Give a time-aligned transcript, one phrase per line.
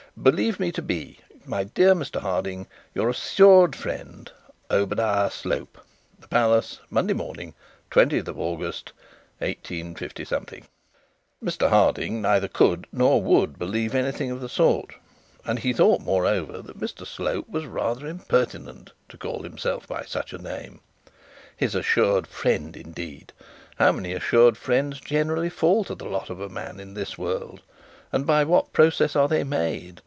[0.21, 4.29] "Believe me to be, My dear Mr Harding, Your assured friend,
[4.69, 5.31] OBH.
[5.31, 5.79] SLOPE
[6.19, 7.53] "The Palace, Monday morning,
[7.91, 8.91] "20th August,
[9.37, 10.67] 185"
[11.43, 14.95] Mr Harding neither could nor would believe anything of the sort;
[15.45, 20.33] and he thought, moreover, that Mr Slope was rather impertinent to call himself by such
[20.33, 20.81] a name.
[21.55, 23.31] His assured friend, indeed!
[23.77, 27.61] How many assured friends generally fall to the lot of a man in this world?
[28.11, 29.99] And by what process are they made?